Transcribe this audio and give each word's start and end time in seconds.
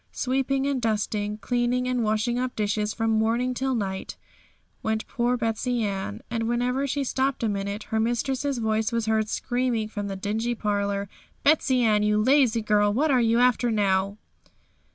Sweeping, 0.11 0.65
and 0.65 0.81
dusting, 0.81 1.33
and 1.33 1.41
cleaning, 1.41 1.87
and 1.87 2.03
washing 2.03 2.39
up 2.39 2.55
dishes 2.55 2.91
from 2.91 3.11
morning 3.11 3.53
till 3.53 3.75
night, 3.75 4.17
went 4.81 5.05
poor 5.07 5.37
Betsey 5.37 5.83
Ann; 5.83 6.21
and 6.27 6.47
whenever 6.49 6.87
she 6.87 7.03
stopped 7.03 7.43
a 7.43 7.47
minute, 7.47 7.83
her 7.83 7.99
mistress's 7.99 8.57
voice 8.57 8.91
was 8.91 9.05
heard 9.05 9.29
screaming 9.29 9.87
from 9.89 10.07
the 10.07 10.15
dingy 10.15 10.55
parlour 10.55 11.07
'Betsey 11.43 11.83
Ann, 11.83 12.01
you 12.01 12.19
lazy 12.19 12.63
girl! 12.63 12.91
what 12.91 13.11
are 13.11 13.21
you 13.21 13.37
after 13.37 13.69
now?' 13.69 14.17